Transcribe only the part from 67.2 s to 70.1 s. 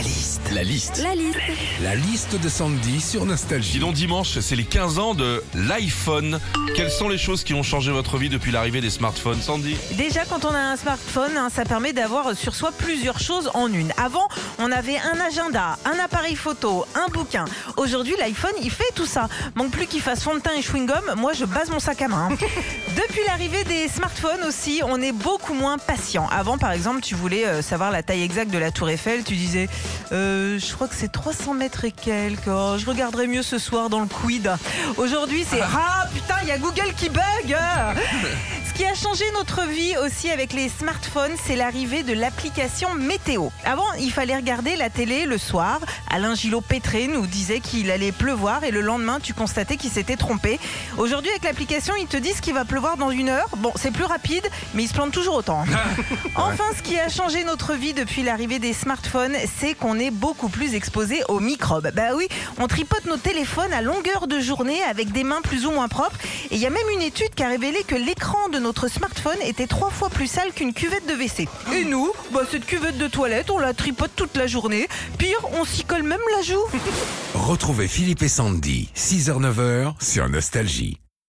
qui a révélé que l'écran de notre smartphone était trois fois